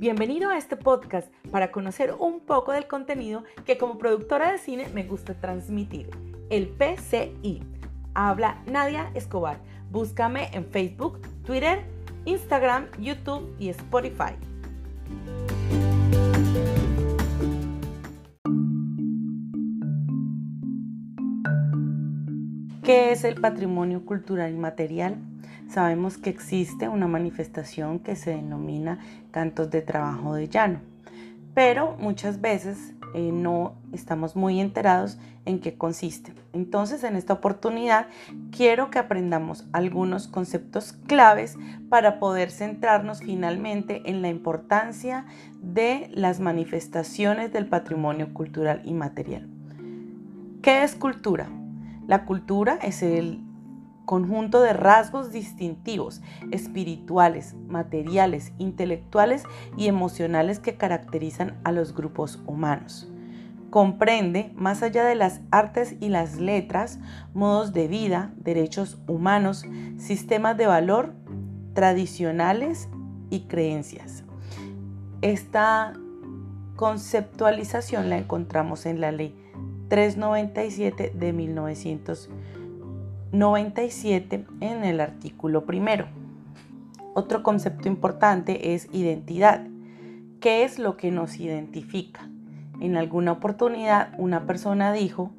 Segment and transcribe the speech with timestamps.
[0.00, 4.88] Bienvenido a este podcast para conocer un poco del contenido que como productora de cine
[4.94, 6.08] me gusta transmitir,
[6.48, 7.62] el PCI.
[8.14, 9.58] Habla Nadia Escobar.
[9.90, 11.84] Búscame en Facebook, Twitter,
[12.24, 14.32] Instagram, YouTube y Spotify.
[22.82, 25.18] ¿Qué es el patrimonio cultural inmaterial?
[25.70, 28.98] Sabemos que existe una manifestación que se denomina
[29.30, 30.80] cantos de trabajo de llano,
[31.54, 36.34] pero muchas veces eh, no estamos muy enterados en qué consiste.
[36.52, 38.08] Entonces, en esta oportunidad
[38.50, 41.56] quiero que aprendamos algunos conceptos claves
[41.88, 45.24] para poder centrarnos finalmente en la importancia
[45.62, 49.48] de las manifestaciones del patrimonio cultural inmaterial.
[50.62, 51.48] ¿Qué es cultura?
[52.08, 53.40] La cultura es el
[54.10, 59.44] conjunto de rasgos distintivos, espirituales, materiales, intelectuales
[59.76, 63.08] y emocionales que caracterizan a los grupos humanos.
[63.70, 66.98] Comprende, más allá de las artes y las letras,
[67.34, 69.64] modos de vida, derechos humanos,
[69.96, 71.14] sistemas de valor
[71.72, 72.88] tradicionales
[73.30, 74.24] y creencias.
[75.22, 75.92] Esta
[76.74, 79.36] conceptualización la encontramos en la ley
[79.88, 81.32] 397 de
[83.32, 86.06] 1997 en el artículo primero.
[87.14, 89.66] Otro concepto importante es identidad.
[90.40, 92.28] ¿Qué es lo que nos identifica?
[92.80, 95.30] En alguna oportunidad una persona dijo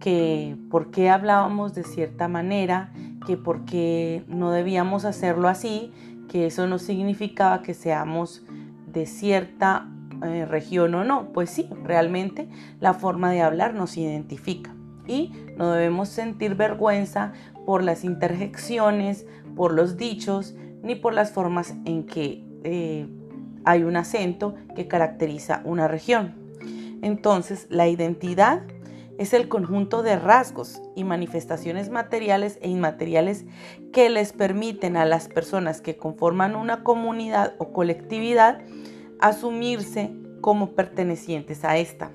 [0.00, 2.92] que por qué hablábamos de cierta manera,
[3.26, 5.92] que por qué no debíamos hacerlo así,
[6.28, 8.42] que eso no significaba que seamos
[8.86, 9.88] de cierta
[10.22, 11.32] eh, región o no.
[11.32, 12.48] Pues sí, realmente
[12.80, 14.74] la forma de hablar nos identifica
[15.06, 17.32] y no debemos sentir vergüenza
[17.66, 23.06] por las interjecciones, por los dichos, ni por las formas en que eh,
[23.64, 26.34] hay un acento que caracteriza una región.
[27.02, 28.62] Entonces, la identidad
[29.18, 33.44] es el conjunto de rasgos y manifestaciones materiales e inmateriales
[33.92, 38.60] que les permiten a las personas que conforman una comunidad o colectividad
[39.20, 42.10] asumirse como pertenecientes a esta.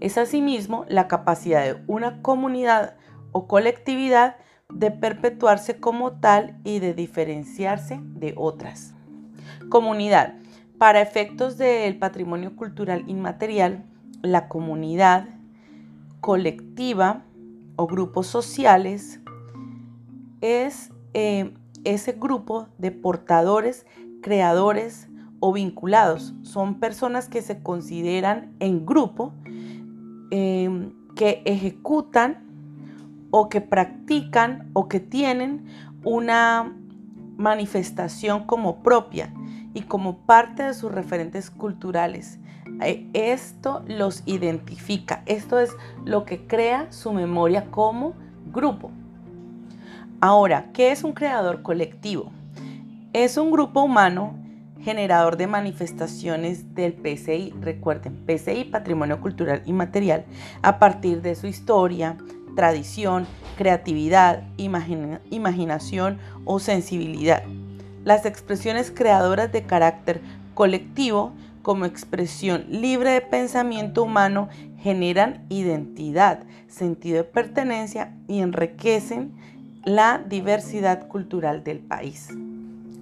[0.00, 2.96] Es asimismo la capacidad de una comunidad
[3.32, 4.36] o colectividad
[4.72, 8.94] de perpetuarse como tal y de diferenciarse de otras.
[9.68, 10.34] Comunidad.
[10.78, 13.84] Para efectos del patrimonio cultural inmaterial,
[14.22, 15.28] la comunidad
[16.20, 17.22] colectiva
[17.76, 19.20] o grupos sociales
[20.40, 21.54] es eh,
[21.84, 23.86] ese grupo de portadores,
[24.22, 25.08] creadores,
[25.46, 26.32] o vinculados.
[26.40, 29.34] Son personas que se consideran en grupo,
[30.30, 32.44] em, que ejecutan
[33.30, 35.66] o que practican o que tienen
[36.04, 36.72] una
[37.36, 39.32] manifestación como propia
[39.74, 42.38] y como parte de sus referentes culturales.
[42.80, 45.70] Eh, esto los identifica, esto es
[46.04, 48.14] lo que crea su memoria como
[48.52, 48.90] grupo.
[50.20, 52.30] Ahora, ¿qué es un creador colectivo?
[53.12, 54.43] Es un grupo humano
[54.84, 57.54] generador de manifestaciones del PCI.
[57.60, 60.24] Recuerden, PCI, Patrimonio Cultural y Material,
[60.62, 62.16] a partir de su historia,
[62.54, 67.42] tradición, creatividad, imaginación o sensibilidad.
[68.04, 70.20] Las expresiones creadoras de carácter
[70.52, 79.32] colectivo como expresión libre de pensamiento humano generan identidad, sentido de pertenencia y enriquecen
[79.84, 82.28] la diversidad cultural del país.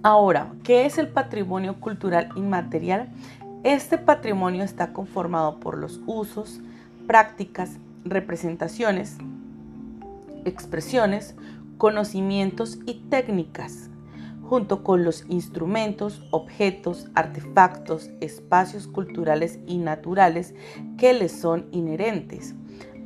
[0.04, 3.08] Ahora, ¿qué es el patrimonio cultural inmaterial?
[3.62, 6.60] Este patrimonio está conformado por los usos,
[7.06, 9.18] prácticas, representaciones,
[10.44, 11.36] expresiones,
[11.78, 13.90] conocimientos y técnicas,
[14.42, 20.52] junto con los instrumentos, objetos, artefactos, espacios culturales y naturales
[20.98, 22.56] que les son inherentes,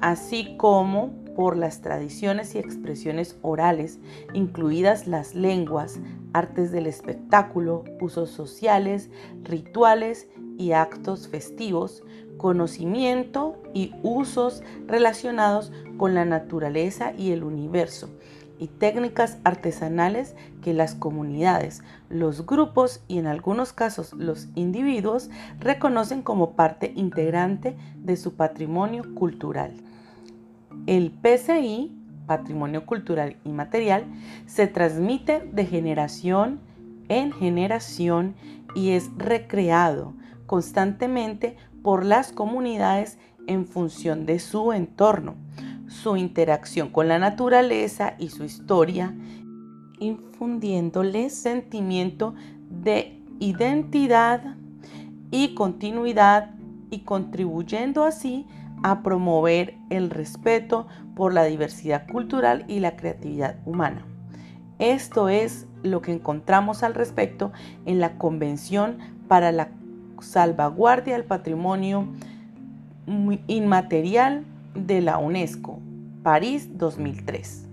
[0.00, 4.00] así como por las tradiciones y expresiones orales,
[4.32, 6.00] incluidas las lenguas,
[6.32, 9.10] artes del espectáculo, usos sociales,
[9.44, 10.28] rituales
[10.58, 12.02] y actos festivos,
[12.38, 18.08] conocimiento y usos relacionados con la naturaleza y el universo,
[18.58, 25.28] y técnicas artesanales que las comunidades, los grupos y en algunos casos los individuos
[25.60, 29.74] reconocen como parte integrante de su patrimonio cultural.
[30.86, 31.92] El PCI,
[32.26, 34.04] Patrimonio Cultural y Material,
[34.46, 36.60] se transmite de generación
[37.08, 38.34] en generación
[38.74, 40.14] y es recreado
[40.46, 45.34] constantemente por las comunidades en función de su entorno,
[45.88, 49.14] su interacción con la naturaleza y su historia,
[49.98, 52.34] infundiéndoles sentimiento
[52.70, 54.56] de identidad
[55.30, 56.54] y continuidad
[56.90, 58.46] y contribuyendo así
[58.82, 64.04] a promover el respeto por la diversidad cultural y la creatividad humana.
[64.78, 67.52] Esto es lo que encontramos al respecto
[67.86, 69.68] en la Convención para la
[70.20, 72.08] Salvaguardia del Patrimonio
[73.46, 74.44] Inmaterial
[74.74, 75.78] de la UNESCO,
[76.22, 77.66] París 2003.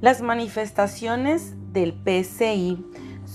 [0.00, 2.84] Las manifestaciones del PCI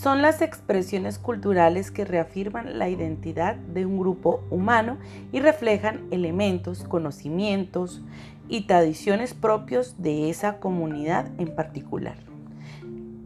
[0.01, 4.97] son las expresiones culturales que reafirman la identidad de un grupo humano
[5.33, 8.01] y reflejan elementos, conocimientos
[8.47, 12.15] y tradiciones propios de esa comunidad en particular.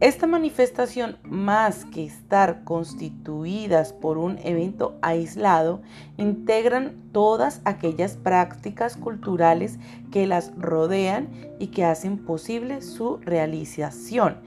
[0.00, 5.80] Esta manifestación, más que estar constituidas por un evento aislado,
[6.16, 9.78] integran todas aquellas prácticas culturales
[10.10, 11.28] que las rodean
[11.60, 14.38] y que hacen posible su realización,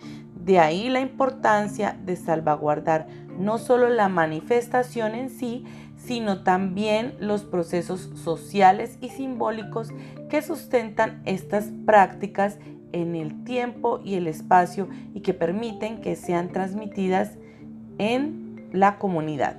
[0.47, 3.07] de ahí la importancia de salvaguardar
[3.37, 5.65] no solo la manifestación en sí,
[5.97, 9.89] sino también los procesos sociales y simbólicos
[10.29, 12.59] que sustentan estas prácticas
[12.93, 17.33] en el tiempo y el espacio y que permiten que sean transmitidas
[17.97, 19.57] en la comunidad.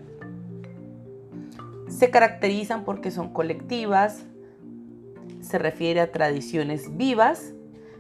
[1.89, 4.25] Se caracterizan porque son colectivas,
[5.43, 7.53] se refiere a tradiciones vivas,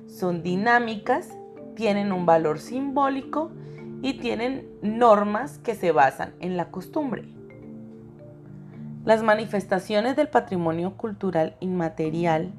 [0.06, 1.38] son dinámicas
[1.79, 3.53] tienen un valor simbólico
[4.03, 7.29] y tienen normas que se basan en la costumbre.
[9.05, 12.51] Las manifestaciones del patrimonio cultural inmaterial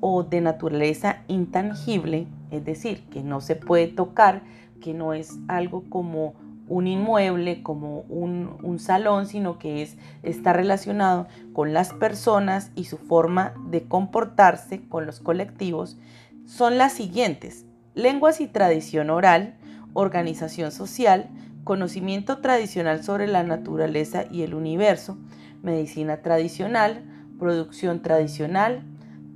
[0.00, 4.42] o de naturaleza intangible, es decir, que no se puede tocar,
[4.82, 6.34] que no es algo como
[6.68, 12.98] un inmueble, como un, salón, sino que es, está relacionado con las personas y su
[12.98, 15.96] forma de comportarse con los colectivos,
[16.44, 17.64] son las siguientes.
[17.94, 19.54] Lenguas y tradición oral,
[19.92, 21.30] organización social,
[21.62, 25.16] conocimiento tradicional sobre la naturaleza y el universo,
[25.62, 27.04] medicina tradicional,
[27.38, 28.82] producción tradicional,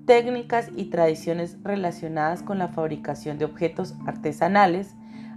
[0.07, 4.97] técnicas y tradiciones relacionadas con la fabricación de objetos artesanales,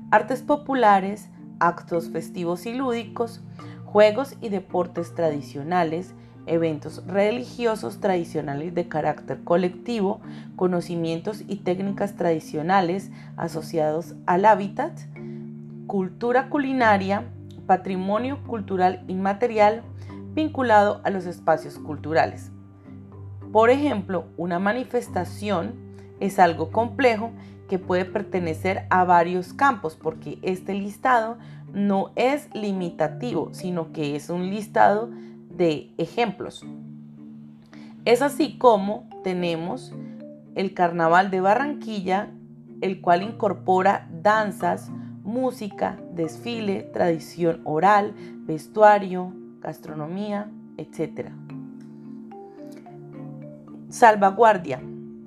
[0.10, 1.30] artes populares,
[1.60, 3.44] actos festivos y lúdicos,
[3.86, 6.16] juegos y deportes tradicionales,
[6.52, 10.20] eventos religiosos tradicionales de carácter colectivo,
[10.56, 14.92] conocimientos y técnicas tradicionales asociados al hábitat,
[15.88, 17.24] cultura culinaria,
[17.66, 19.82] patrimonio cultural inmaterial
[20.34, 22.52] vinculado a los espacios culturales.
[23.54, 25.74] Por ejemplo, una manifestación
[26.20, 27.32] es algo complejo
[27.70, 31.38] que puede pertenecer a varios campos porque este listado
[31.74, 35.10] no es limitativo, sino que es un listado
[35.58, 36.66] de ejemplos.
[38.06, 39.94] Es así como tenemos
[40.56, 42.32] el Carnaval de Barranquilla,
[42.82, 44.90] el cual incorpora danzas,
[45.24, 48.14] música, desfile, tradición oral,
[48.46, 51.30] vestuario, gastronomía, etc.
[53.90, 54.82] Salvaguardia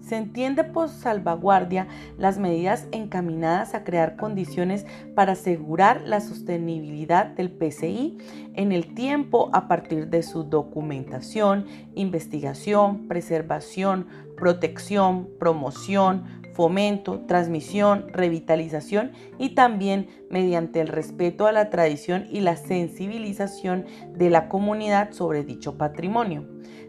[0.07, 1.87] se entiende por salvaguardia
[2.19, 4.85] las medidas encaminadas a crear condiciones
[5.15, 8.19] para asegurar la sostenibilidad del PCI
[8.55, 14.07] en el tiempo a partir de su documentación, investigación, preservación,
[14.37, 22.57] protección, promoción, fomento, transmisión, revitalización y también mediante el respeto a la tradición y la
[22.57, 23.85] sensibilización
[24.17, 26.47] de la comunidad sobre dicho patrimonio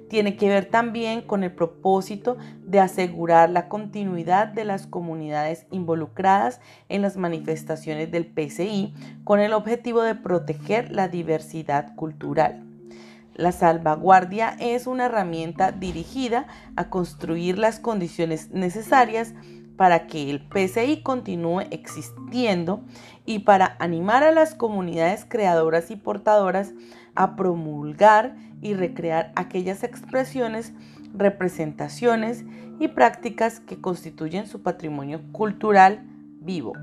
[0.07, 6.61] tiene que ver también con el propósito de asegurar la continuidad de las comunidades involucradas
[6.89, 12.63] en las manifestaciones del PCI con el objetivo de proteger la diversidad cultural.
[13.33, 16.47] La salvaguardia es una herramienta dirigida
[16.77, 19.33] a construir las condiciones necesarias
[19.77, 22.81] para que el PCI continúe existiendo
[23.25, 26.73] y para animar a las comunidades creadoras y portadoras
[27.15, 30.73] a promulgar y recrear aquellas expresiones,
[31.13, 32.45] representaciones
[32.79, 36.05] y prácticas que constituyen su patrimonio cultural
[36.41, 36.73] vivo.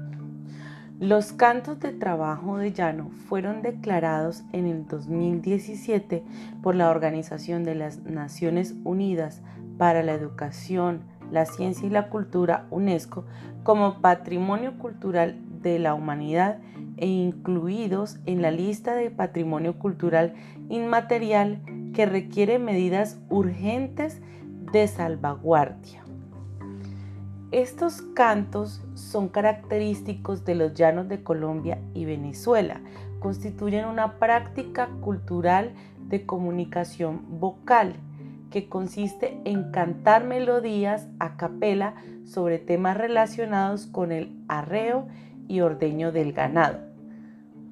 [1.02, 6.22] Los cantos de trabajo de llano fueron declarados en el 2017
[6.62, 9.42] por la Organización de las Naciones Unidas
[9.78, 11.02] para la Educación,
[11.32, 13.24] la Ciencia y la Cultura, UNESCO,
[13.64, 16.58] como Patrimonio Cultural de la Humanidad
[16.98, 20.34] e incluidos en la lista de patrimonio cultural
[20.68, 21.60] inmaterial
[21.94, 24.20] que requiere medidas urgentes
[24.72, 26.02] de salvaguardia.
[27.50, 32.80] Estos cantos son característicos de los llanos de Colombia y Venezuela.
[33.20, 35.74] Constituyen una práctica cultural
[36.08, 37.94] de comunicación vocal
[38.52, 41.94] que consiste en cantar melodías a capela
[42.24, 45.08] sobre temas relacionados con el arreo
[45.48, 46.78] y ordeño del ganado.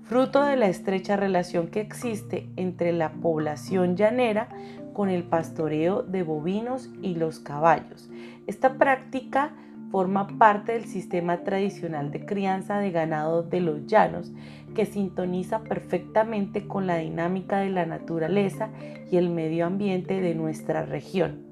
[0.03, 4.49] fruto de la estrecha relación que existe entre la población llanera
[4.93, 8.11] con el pastoreo de bovinos y los caballos.
[8.49, 9.53] Esta práctica
[9.91, 14.33] forma parte del sistema tradicional de crianza de ganado de los llanos
[14.75, 18.71] que sintoniza perfectamente con la dinámica de la naturaleza
[19.11, 21.45] y el medio ambiente de nuestra región.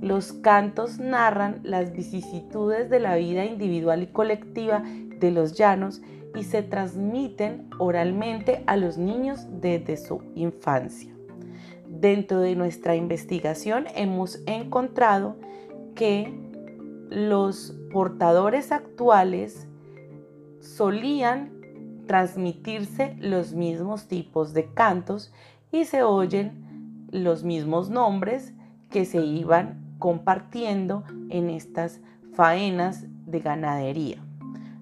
[0.00, 6.02] Los cantos narran las vicisitudes de la vida individual y colectiva de los llanos
[6.34, 11.12] y se transmiten oralmente a los niños desde su infancia.
[11.86, 15.36] Dentro de nuestra investigación hemos encontrado
[15.94, 16.49] que
[17.10, 19.66] los portadores actuales
[20.60, 21.50] solían
[22.06, 25.32] transmitirse los mismos tipos de cantos
[25.72, 28.54] y se oyen los mismos nombres
[28.90, 32.00] que se iban compartiendo en estas
[32.32, 34.18] faenas de ganadería.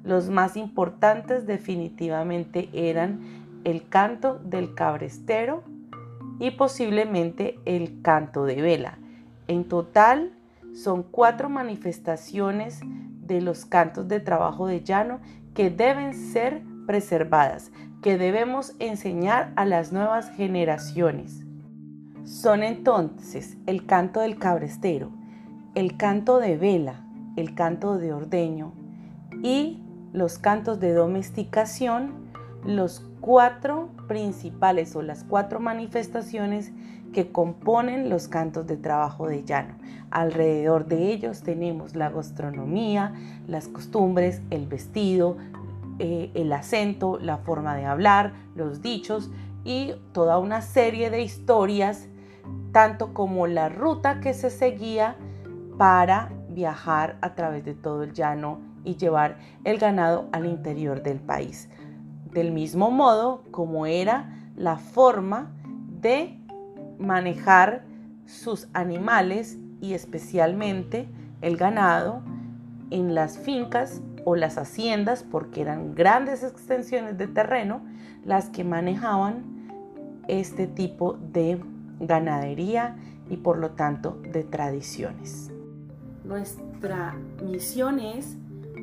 [0.04, 3.20] Los más importantes definitivamente eran
[3.64, 5.62] el canto del cabrestero
[6.38, 8.98] y posiblemente el canto de vela.
[9.48, 10.37] En total
[10.82, 12.80] son cuatro manifestaciones
[13.26, 15.18] de los cantos de trabajo de llano
[15.52, 21.44] que deben ser preservadas, que debemos enseñar a las nuevas generaciones.
[22.24, 25.10] Son entonces el canto del cabrestero,
[25.74, 27.04] el canto de vela,
[27.36, 28.72] el canto de ordeño
[29.42, 29.82] y
[30.12, 32.27] los cantos de domesticación,
[32.64, 36.72] los cuatro principales o las cuatro manifestaciones
[37.12, 39.74] que componen los cantos de trabajo de llano.
[40.10, 43.12] Alrededor de ellos tenemos la gastronomía,
[43.46, 45.36] las costumbres, el vestido,
[45.98, 49.30] eh, el acento, la forma de hablar, los dichos
[49.64, 52.08] y toda una serie de historias,
[52.72, 55.16] tanto como la ruta que se seguía
[55.76, 61.20] para viajar a través de todo el llano y llevar el ganado al interior del
[61.20, 61.68] país.
[62.32, 65.50] Del mismo modo como era la forma
[66.00, 66.38] de
[66.98, 67.84] manejar
[68.26, 71.08] sus animales y especialmente
[71.40, 72.22] el ganado
[72.90, 77.82] en las fincas o las haciendas, porque eran grandes extensiones de terreno
[78.24, 79.44] las que manejaban
[80.26, 81.62] este tipo de
[82.00, 82.96] ganadería
[83.30, 85.50] y por lo tanto de tradiciones.
[86.24, 88.36] Nuestra misión es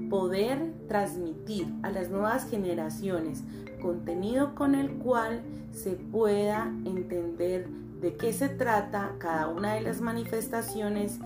[0.10, 3.44] poder transmitir a las nuevas generaciones
[3.82, 7.68] contenido con el cual se pueda entender
[8.02, 11.20] de qué se trata cada una de las manifestaciones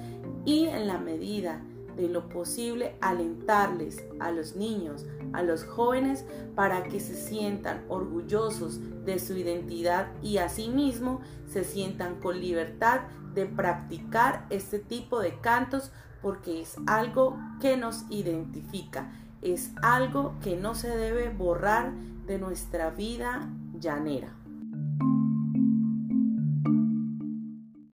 [0.46, 1.62] y en la medida
[1.96, 8.80] de lo posible alentarles a los niños, a los jóvenes, para que se sientan orgullosos
[9.06, 11.20] de su identidad y asimismo
[11.52, 13.02] se sientan con libertad
[13.34, 19.12] de practicar este tipo de cantos porque es algo que nos identifica,
[19.42, 21.94] es algo que no se debe borrar
[22.26, 23.50] de nuestra vida
[23.80, 24.39] llanera.